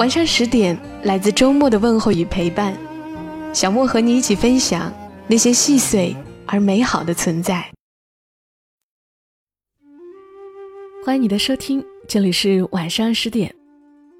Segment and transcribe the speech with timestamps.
[0.00, 2.74] 晚上十点，来自周末的问候与陪伴，
[3.52, 4.90] 小莫和你一起分享
[5.26, 7.70] 那些细碎而美好的存在。
[11.04, 13.54] 欢迎你的收听，这里是晚上十点，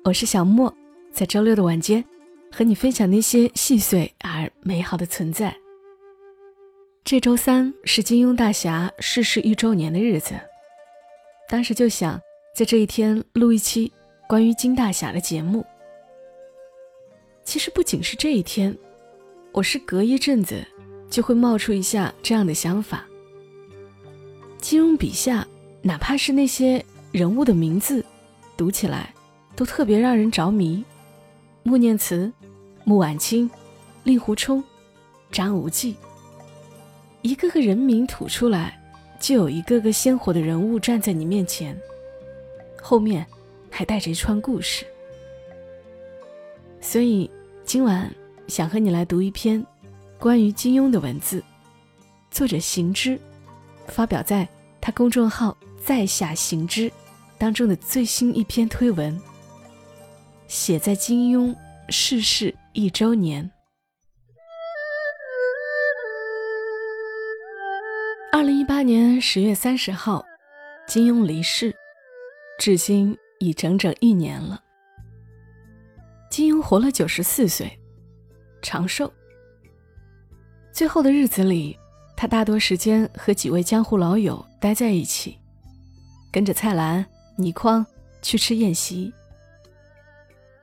[0.05, 0.71] 我是小莫，
[1.15, 2.05] 在周六的晚间
[2.53, 5.57] 和你分享那些细碎而美好的存在。
[7.05, 10.35] 这周三是金庸大侠逝世一周年的日子，
[11.49, 12.21] 当时就想
[12.55, 13.91] 在这一天录一期。
[14.29, 15.67] 关于金大侠的节目，
[17.45, 18.77] 其实不仅是这一天，
[19.53, 20.65] 我是隔一阵子
[21.09, 23.05] 就会冒出一下这样的想法。
[24.59, 25.47] 金庸笔下，
[25.83, 28.05] 哪怕是那些人物的名字，
[28.57, 29.13] 读起来
[29.57, 30.85] 都特别让人着迷。
[31.63, 32.33] 穆念慈、
[32.85, 33.51] 穆婉清、
[34.05, 34.63] 令狐冲、
[35.31, 35.97] 张无忌，
[37.23, 38.81] 一个个人名吐出来，
[39.19, 41.79] 就有一个个鲜活的人物站在你面前，
[42.81, 43.27] 后面。
[43.73, 44.85] 还带着一串故事，
[46.81, 47.31] 所以
[47.73, 48.13] 今晚
[48.49, 49.65] 想和你来读一篇
[50.19, 51.41] 关于金庸的文字，
[52.29, 53.17] 作者行之
[53.87, 54.49] 发表在
[54.81, 56.91] 他公众号“在下行之”
[57.39, 59.17] 当中的最新一篇推文，
[60.49, 61.55] 写在金庸
[61.91, 63.49] 逝世一周年。
[68.33, 70.25] 二零一八年十月三十号，
[70.89, 71.73] 金庸离世，
[72.59, 73.17] 至今。
[73.39, 74.61] 已整整一年了。
[76.31, 77.77] 金庸活了九十四岁，
[78.63, 79.13] 长寿。
[80.73, 81.77] 最后的日子里，
[82.17, 85.37] 他大多时间和几位江湖老友待在一起，
[86.31, 87.05] 跟着蔡澜、
[87.37, 87.85] 倪匡
[88.23, 89.13] 去吃宴席。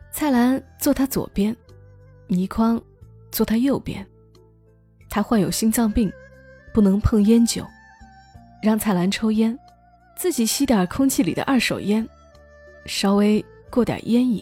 [0.10, 1.54] 蔡澜坐他左边，
[2.28, 2.82] 倪匡
[3.30, 4.08] 坐他右边。
[5.10, 6.10] 他患有心脏病，
[6.74, 7.66] 不能碰烟酒，
[8.64, 9.58] 让蔡澜抽烟，
[10.16, 12.08] 自己吸点空气里的二手烟。
[12.86, 14.42] 稍微过点烟瘾，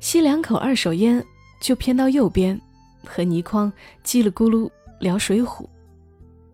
[0.00, 1.24] 吸两口二手烟，
[1.60, 2.58] 就偏到右边，
[3.06, 3.72] 和倪匡
[4.02, 4.68] 叽里咕噜
[4.98, 5.62] 聊《水浒》，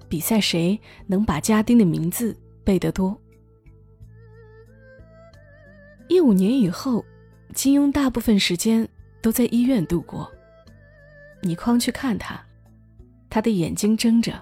[0.09, 3.17] 比赛谁能把家丁的名字背得多。
[6.09, 7.05] 一五年以后，
[7.55, 8.87] 金庸大部分时间
[9.23, 10.31] 都在医院度过。
[11.43, 12.41] 倪匡去看他，
[13.31, 14.41] 他的眼睛睁着，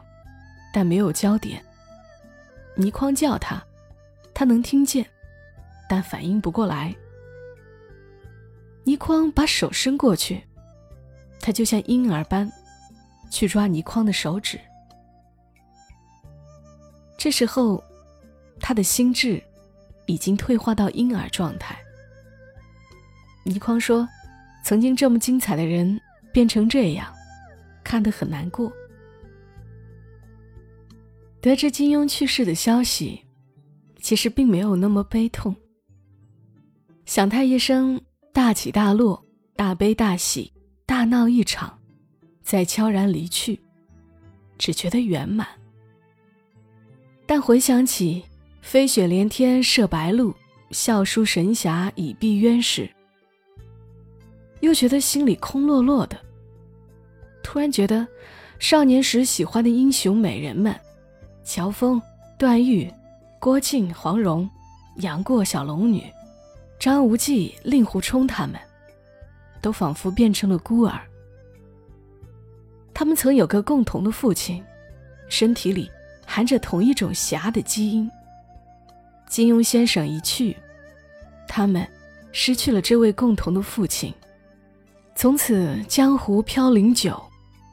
[0.72, 1.62] 但没有焦点。
[2.74, 3.62] 倪匡叫他，
[4.32, 5.04] 他能听见。
[5.88, 6.94] 但反应不过来，
[8.84, 10.42] 倪匡把手伸过去，
[11.40, 12.50] 他就像婴儿般
[13.30, 14.60] 去抓倪匡的手指。
[17.16, 17.82] 这时候，
[18.60, 19.42] 他的心智
[20.06, 21.76] 已经退化到婴儿状态。
[23.44, 24.06] 倪匡说
[24.64, 25.98] ：“曾经这么精彩的人
[26.32, 27.12] 变成这样，
[27.82, 28.70] 看得很难过。”
[31.40, 33.22] 得知金庸去世的消息，
[34.00, 35.54] 其实并没有那么悲痛。
[37.04, 38.00] 想他一生
[38.34, 39.24] 大起大落，
[39.54, 40.52] 大悲大喜，
[40.84, 41.78] 大闹一场，
[42.42, 43.60] 再悄然离去，
[44.58, 45.46] 只觉得圆满。
[47.26, 48.24] 但回想起
[48.60, 50.34] “飞雪连天射白鹿，
[50.72, 52.90] 笑书神侠倚碧鸳”时，
[54.62, 56.18] 又觉得心里空落落的。
[57.40, 58.04] 突然觉得，
[58.58, 60.74] 少年时喜欢的英雄美人们，
[61.44, 62.02] 乔峰、
[62.36, 62.92] 段誉、
[63.38, 64.50] 郭靖、黄蓉、
[64.96, 66.02] 杨过、小龙女。
[66.84, 68.60] 张无忌、令狐冲他们，
[69.62, 71.00] 都仿佛变成了孤儿。
[72.92, 74.62] 他们曾有个共同的父亲，
[75.30, 75.90] 身体里
[76.26, 78.10] 含着同一种侠的基因。
[79.26, 80.54] 金庸先生一去，
[81.48, 81.88] 他们
[82.32, 84.12] 失去了这位共同的父亲，
[85.14, 87.18] 从此江湖飘零久，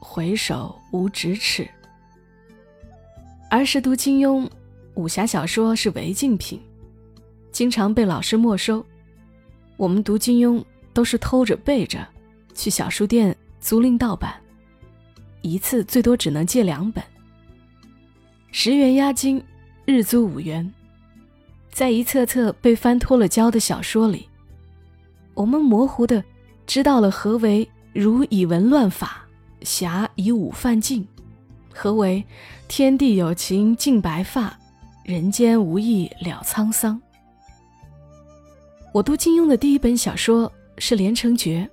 [0.00, 1.68] 回首无咫尺。
[3.50, 4.48] 儿时读金庸，
[4.94, 6.58] 武侠小说是违禁品，
[7.50, 8.82] 经常被老师没收。
[9.76, 12.06] 我们读金庸都是偷着背着，
[12.54, 14.34] 去小书店租赁盗版，
[15.40, 17.02] 一次最多只能借两本。
[18.50, 19.42] 十元押金，
[19.84, 20.72] 日租五元。
[21.70, 24.28] 在一册册被翻脱了胶的小说里，
[25.32, 26.22] 我们模糊的
[26.66, 29.26] 知道了何为“儒以文乱法，
[29.62, 31.08] 侠以武犯禁”，
[31.72, 32.22] 何为
[32.68, 34.54] “天地有情尽白发，
[35.02, 37.00] 人间无义了沧桑”。
[38.92, 41.66] 我读金庸的第一本小说是《连城诀》，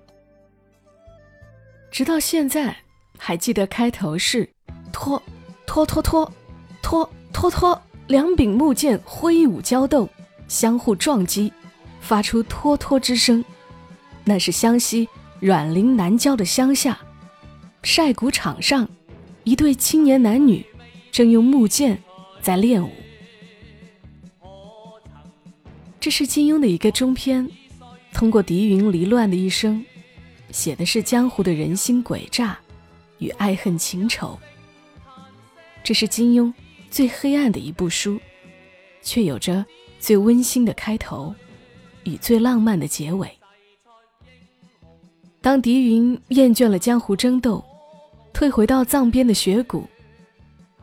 [1.91, 2.73] 直到现在
[3.17, 4.49] 还记得开头是
[4.93, 5.21] “拖
[5.65, 6.31] 拖拖拖
[6.81, 10.07] 拖拖拖”，两柄木剑挥舞交斗，
[10.47, 11.51] 相互撞击，
[11.99, 13.43] 发出“拖拖”之声。
[14.23, 15.05] 那是湘西
[15.41, 16.97] 阮陵南郊的乡下，
[17.83, 18.87] 晒谷场上，
[19.43, 20.65] 一对青年男女
[21.11, 22.01] 正用木剑
[22.41, 22.89] 在练武。
[25.99, 27.47] 这是金庸的一个中篇，
[28.13, 29.83] 通过狄云离乱的一生，
[30.49, 32.57] 写的是江湖的人心诡诈
[33.17, 34.39] 与爱恨情仇。
[35.83, 36.53] 这是金庸
[36.89, 38.17] 最黑暗的一部书，
[39.01, 39.65] 却有着
[39.99, 41.35] 最温馨的开头
[42.05, 43.29] 与最浪漫的结尾。
[45.41, 47.63] 当狄云厌倦了江湖争斗，
[48.31, 49.85] 退回到藏边的雪谷，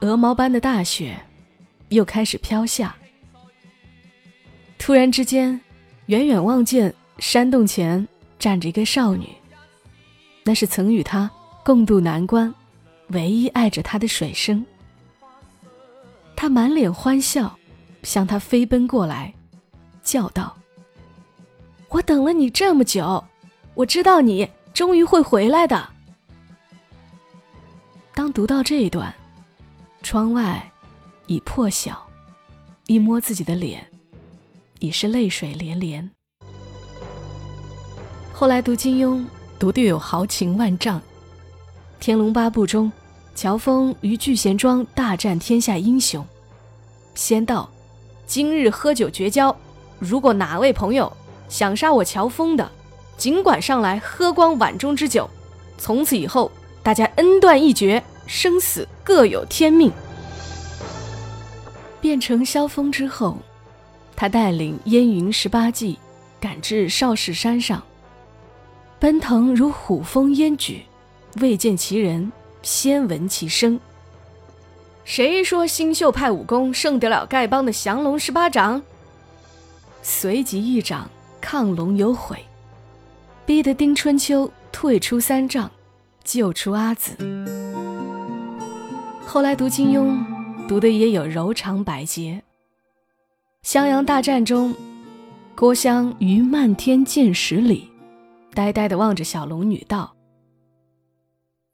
[0.00, 1.19] 鹅毛般的大雪
[1.88, 2.94] 又开始飘下。
[4.78, 5.61] 突然之间，
[6.06, 8.06] 远远望见山洞前
[8.38, 9.28] 站着一个少女，
[10.44, 11.31] 那是曾与他
[11.64, 12.55] 共度难关、
[13.08, 14.64] 唯一爱着他的水生。
[16.37, 17.58] 他满脸欢笑，
[18.02, 19.34] 向他飞奔过来，
[20.05, 20.56] 叫道
[21.88, 23.25] ：“我等了你这么久，
[23.75, 25.88] 我知道你终于会回来的。”
[28.14, 29.12] 当读到这一段，
[30.02, 30.70] 窗外
[31.26, 32.06] 已破晓，
[32.87, 33.84] 一摸自己的脸。
[34.78, 36.11] 已是泪水连连。
[38.32, 39.25] 后来读金庸，
[39.58, 41.00] 读的有豪情万丈。
[41.99, 42.93] 《天龙八部》中，
[43.34, 46.25] 乔峰与聚贤庄大战天下英雄，
[47.14, 47.70] 仙道
[48.26, 49.56] ：“今日喝酒绝交，
[49.99, 51.11] 如果哪位朋友
[51.49, 52.70] 想杀我乔峰的，
[53.17, 55.29] 尽管上来喝光碗中之酒，
[55.79, 56.52] 从此以后
[56.82, 59.90] 大家恩断义绝，生死各有天命。”
[62.02, 63.38] 变成萧峰之后。
[64.16, 65.98] 他带领燕云十八骑
[66.40, 67.82] 赶至少室山上，
[68.98, 70.82] 奔腾如虎风烟举，
[71.40, 72.32] 未见其人，
[72.62, 73.78] 先闻其声。
[75.04, 78.82] 谁说新秀派武功胜得了丐帮的降龙十八掌？
[80.02, 81.08] 随即一掌
[81.42, 82.38] 亢龙有悔，
[83.44, 85.70] 逼得丁春秋退出三丈，
[86.24, 87.16] 救出阿紫。
[89.26, 90.16] 后来读金庸，
[90.66, 92.42] 读的也有柔肠百结。
[93.66, 94.72] 襄阳大战中，
[95.56, 97.90] 郭襄于漫天箭石里，
[98.54, 100.14] 呆呆地望着小龙女道：“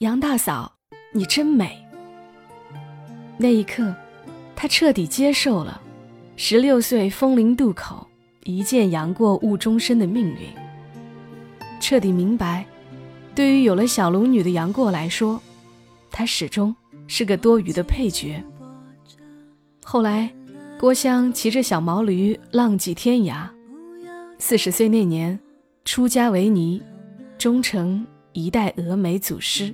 [0.01, 0.73] 杨大嫂，
[1.13, 1.87] 你真美。”
[3.37, 3.95] 那一刻，
[4.57, 5.79] 他彻底接受了
[6.35, 8.07] 十六岁风陵渡口
[8.45, 10.49] 一见杨过误终身的命运，
[11.79, 12.65] 彻底明白，
[13.35, 15.39] 对于有了小龙女的杨过来说，
[16.11, 16.75] 他始终
[17.07, 18.43] 是个多余的配角。
[19.85, 20.33] 后来。
[20.83, 23.49] 郭襄骑着小毛驴浪迹天涯，
[24.41, 25.39] 四十岁那年
[25.85, 26.83] 出家为尼，
[27.39, 29.73] 终成一代峨眉祖师。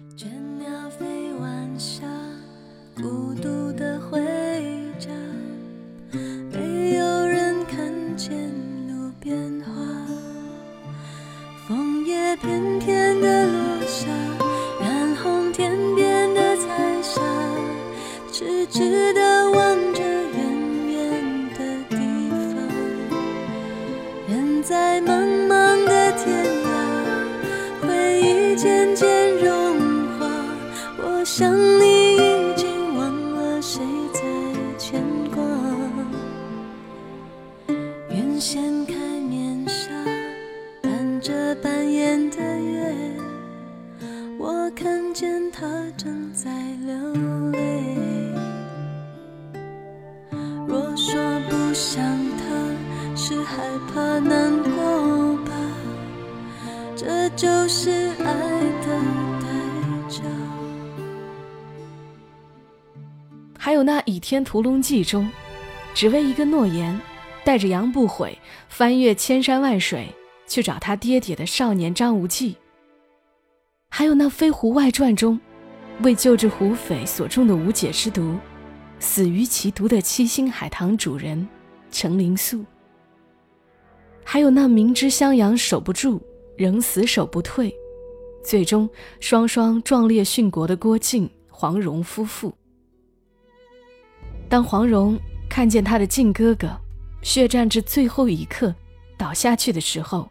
[51.78, 52.02] 想
[52.36, 52.44] 他，
[53.14, 53.62] 是害
[53.94, 55.52] 怕难过吧？
[56.96, 58.34] 这就是爱
[58.82, 59.00] 的
[59.40, 59.46] 代
[60.08, 60.20] 价。
[63.56, 65.30] 还有那《倚天屠龙记》中，
[65.94, 67.00] 只为一个诺言，
[67.44, 68.36] 带着杨不悔
[68.68, 70.12] 翻越千山万水
[70.48, 72.56] 去找他爹爹的少年张无忌；
[73.88, 75.38] 还有那《飞狐外传》中，
[76.00, 78.36] 为救治狐匪所中的无解之毒，
[78.98, 81.48] 死于其毒的七星海棠主人
[81.90, 82.58] 程灵素；
[84.24, 86.20] 还有那明知襄阳守不住。
[86.56, 87.72] 仍死守不退，
[88.42, 88.90] 最终
[89.20, 92.52] 双双壮烈殉国的郭靖、黄蓉夫妇。
[94.48, 95.16] 当黄蓉
[95.48, 96.68] 看见她的靖哥哥
[97.22, 98.74] 血战至最后一刻
[99.16, 100.28] 倒下去的时候，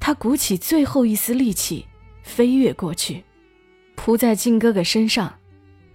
[0.00, 1.84] 她鼓起最后一丝力气
[2.22, 3.22] 飞跃过去，
[3.96, 5.38] 扑在靖哥哥身上，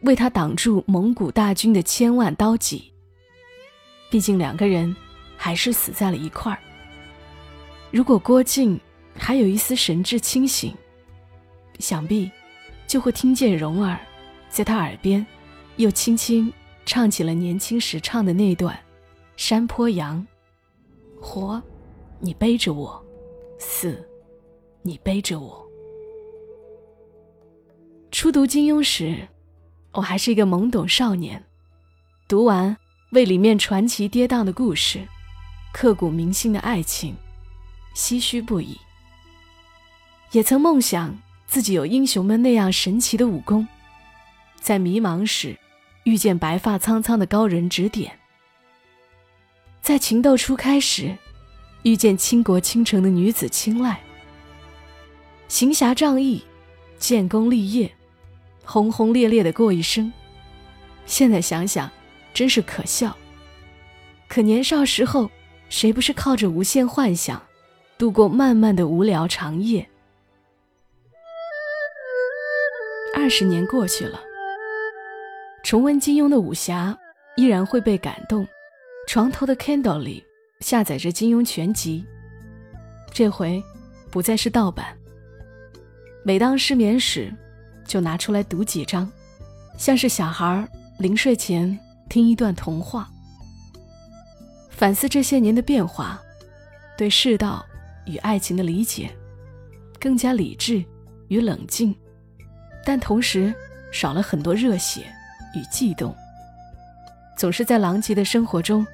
[0.04, 2.93] 为他挡住蒙古大军的千万刀戟。
[4.14, 4.96] 毕竟两个人
[5.36, 6.60] 还是死在了一块儿。
[7.90, 8.80] 如果郭靖
[9.18, 10.72] 还有一丝神志清醒，
[11.80, 12.30] 想必
[12.86, 14.00] 就会听见蓉儿
[14.50, 15.26] 在他耳边
[15.78, 16.54] 又轻轻
[16.86, 18.76] 唱起了年轻时唱的那段
[19.36, 20.24] 《山坡羊》：
[21.20, 21.60] 活，
[22.20, 23.04] 你背着我；
[23.58, 24.08] 死，
[24.84, 25.68] 你背着我。
[28.12, 29.28] 初读金庸时，
[29.92, 31.44] 我还是一个懵懂少年，
[32.28, 32.78] 读完
[33.14, 35.08] 为里面传奇跌宕的故事、
[35.72, 37.16] 刻骨铭心的爱情。
[37.96, 38.80] 唏嘘不已，
[40.32, 41.16] 也曾梦想
[41.46, 43.68] 自己有英雄们那样神奇的武功，
[44.60, 45.56] 在迷茫时
[46.04, 48.18] 遇见白发苍苍的高人指点，
[49.80, 51.16] 在情窦初开时
[51.84, 54.02] 遇见倾国倾城的女子青睐，
[55.48, 56.44] 行侠仗义、
[56.98, 57.94] 建功立业、
[58.66, 60.12] 轰轰烈烈的过一生。
[61.06, 61.92] 现在想想，
[62.34, 63.16] 真是可笑。
[64.28, 65.30] 可年少时候，
[65.70, 67.42] 谁不是靠着无限幻想？
[67.98, 69.88] 度过漫漫的无聊长夜。
[73.16, 74.20] 二十年过去了，
[75.64, 76.98] 重温金庸的武侠，
[77.38, 78.46] 依然会被感动。
[79.08, 80.26] 床头的 Kindle 里
[80.62, 82.04] 下载着金庸全集，
[83.14, 83.64] 这回
[84.10, 84.98] 不再是盗版。
[86.26, 87.32] 每当失眠时，
[87.86, 89.10] 就拿出来读几章，
[89.78, 93.10] 像是小孩临睡前听一段童话，
[94.70, 96.22] 反思这些年的变化，
[96.98, 97.66] 对世道。
[98.06, 99.10] 与爱情的理解
[99.98, 100.84] 更加理智
[101.30, 101.96] 与冷静，
[102.84, 103.56] 但同时
[103.94, 105.06] 少了很多热血
[105.56, 106.14] 与悸动。
[107.38, 108.86] 总是在狼藉的生活中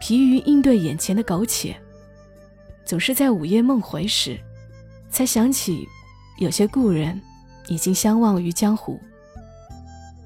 [0.00, 1.80] 疲于应对眼前的苟且，
[2.84, 4.36] 总是在午夜梦回时
[5.10, 5.86] 才想起
[6.40, 7.22] 有些故人
[7.68, 9.00] 已经相忘于江湖。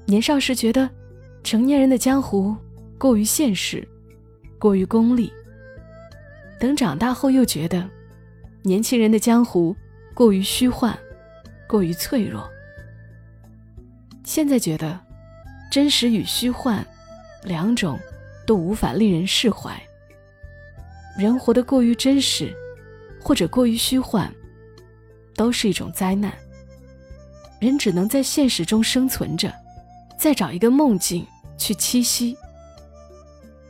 [0.07, 0.89] 年少时觉得
[1.43, 2.55] 成年人的江湖
[2.97, 3.87] 过于现实，
[4.59, 5.31] 过于功利。
[6.59, 7.89] 等长大后又觉得。
[8.63, 9.75] 年轻人的江湖
[10.13, 10.95] 过于虚幻，
[11.67, 12.47] 过于脆弱。
[14.23, 14.99] 现在觉得，
[15.71, 16.85] 真实与虚幻
[17.41, 17.99] 两种
[18.45, 19.75] 都无法令人释怀。
[21.17, 22.55] 人活得过于真实，
[23.19, 24.31] 或者过于虚幻，
[25.35, 26.31] 都是一种灾难。
[27.59, 29.51] 人只能在现实中生存着，
[30.21, 31.25] 再找一个梦境
[31.57, 32.37] 去栖息。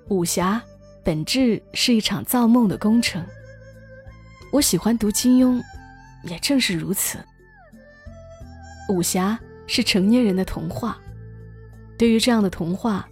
[0.10, 0.62] 武侠
[1.02, 3.26] 本质是一场造梦的工程。
[4.52, 5.64] 我喜欢读金庸，
[6.26, 7.18] 也正是如此。
[8.90, 11.00] 武侠是成年人的童话，
[11.98, 13.08] 对于这样的童话，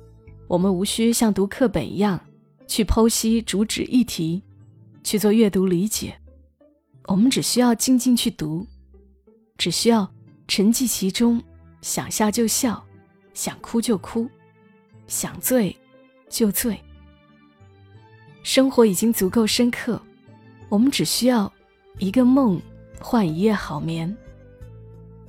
[0.50, 2.20] 我们无需像读课本一样
[2.68, 4.44] 去剖析主旨议题，
[5.02, 6.14] 去做阅读理解。
[7.06, 8.68] 我们只需要静静去读，
[9.58, 10.12] 只需要
[10.46, 11.42] 沉寂其中，
[11.82, 12.86] 想笑就笑，
[13.40, 14.30] 想哭就哭，
[15.08, 15.74] 想醉
[16.28, 16.78] 就醉。
[18.44, 19.98] 生活已经足够深刻。
[20.68, 21.50] 我们只需要
[22.00, 22.62] 一个梦，
[23.00, 24.14] 换一夜好眠。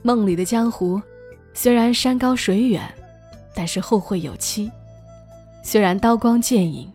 [0.02, 1.00] 梦里的江湖，
[1.55, 2.83] 虽然山高水远，
[3.55, 4.69] 但是后会有期；
[5.62, 6.93] 虽然刀光剑影，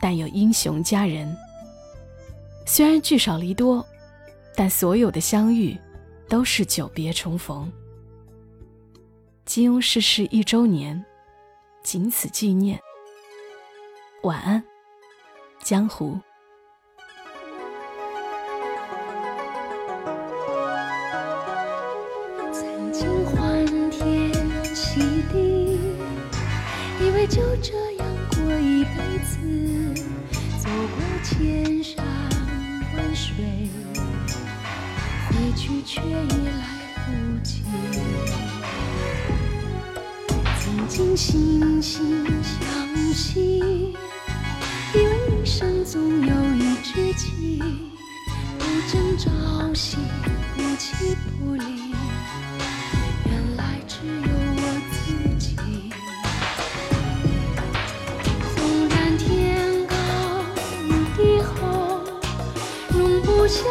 [0.00, 1.36] 但有英雄佳人。
[2.64, 3.86] 虽然聚少离多，
[4.56, 5.76] 但所有的相遇
[6.30, 7.70] 都是久别重逢。
[9.50, 11.04] 金庸逝世一周年，
[11.82, 12.78] 仅此纪念。
[14.22, 14.62] 晚安，
[15.64, 16.16] 江湖。
[41.30, 42.02] 惺惺
[42.42, 43.94] 相惜
[44.92, 47.62] 一生总有一知己
[48.58, 49.30] 不争朝
[49.72, 49.96] 夕
[50.56, 51.94] 不弃不离
[53.26, 54.98] 原来只有我自
[55.38, 55.54] 己。
[58.56, 59.94] 纵然天高
[61.16, 62.02] 地厚
[62.88, 63.62] 容不下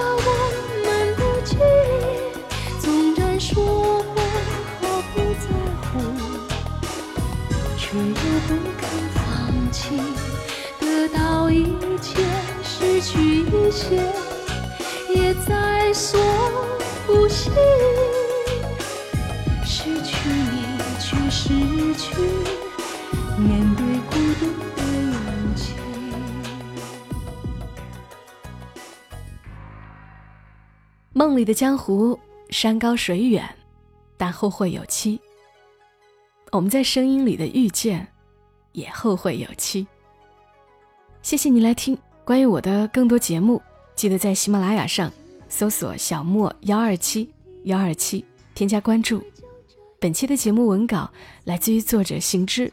[8.49, 9.95] 不肯放弃。
[10.79, 11.65] 得到一
[11.99, 12.25] 切，
[12.63, 14.01] 失去一些，
[15.15, 16.19] 也在所
[17.05, 17.51] 不惜。
[19.63, 20.65] 失去你，
[20.99, 21.49] 却失
[21.93, 22.15] 去
[23.37, 25.75] 面对孤独的勇气。
[31.13, 33.47] 梦里的江湖，山高水远，
[34.17, 35.21] 但后会有期。
[36.51, 38.07] 我们在声音里的遇见，
[38.71, 39.85] 也后会有期。
[41.21, 43.61] 谢谢你来听关于我的更多节目。
[43.95, 45.11] 记得在喜马拉雅上
[45.49, 47.29] 搜索“小莫幺二七
[47.65, 48.23] 幺二七”，
[48.55, 49.21] 添加关注。
[49.99, 51.11] 本期的节目文稿
[51.43, 52.71] 来自于作者行之。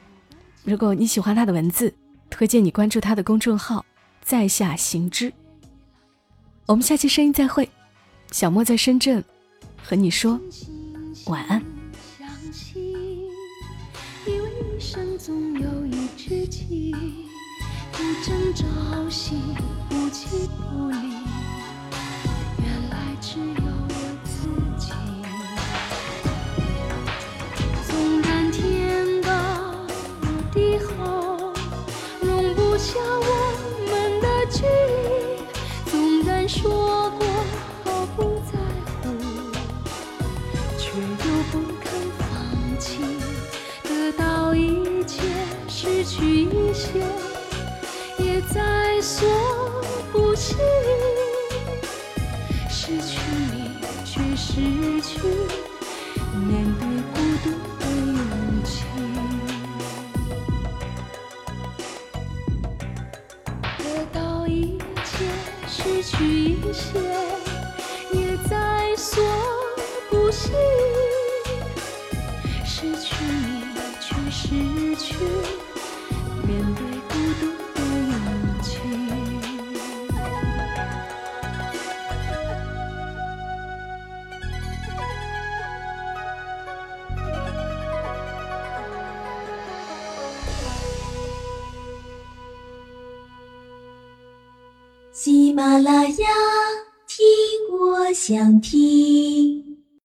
[0.63, 1.93] 如果你喜欢他的文字，
[2.31, 3.85] 推荐你关注他的公众号
[4.23, 5.33] “在下行之”。
[6.67, 7.69] 我们下期声音再会，
[8.31, 9.25] 小莫在深圳
[9.83, 10.41] 和你说
[11.27, 11.61] 晚安。
[70.37, 70.51] 惜。
[72.65, 74.45] 失去你却失
[74.97, 75.15] 去
[76.47, 77.81] 面对孤独的恐
[78.63, 78.69] 惧。
[95.13, 96.27] 喜马拉雅，
[97.07, 97.25] 听
[97.73, 98.96] 我想听。